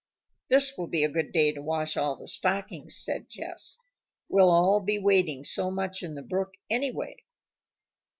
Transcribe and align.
"This 0.47 0.75
will 0.79 0.87
be 0.87 1.03
a 1.03 1.11
good 1.11 1.31
day 1.31 1.51
to 1.51 1.61
wash 1.61 1.95
all 1.95 2.15
the 2.15 2.27
stockings," 2.27 2.97
said 2.97 3.29
Jess. 3.29 3.77
"We'll 4.29 4.49
all 4.49 4.79
be 4.79 4.97
wading 4.97 5.43
so 5.43 5.69
much 5.69 6.01
in 6.01 6.15
the 6.15 6.23
brook, 6.23 6.53
anyway." 6.71 7.17